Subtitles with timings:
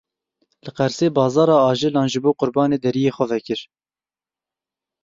[0.63, 3.59] Li Qersê bazara ajelan ji bo qurbanê deriyê xwe vekir.